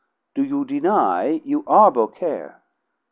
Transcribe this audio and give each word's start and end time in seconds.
Do 0.33 0.43
you 0.43 0.65
deny 0.65 1.41
you 1.45 1.63
are 1.67 1.91
Beaucaire?" 1.91 2.63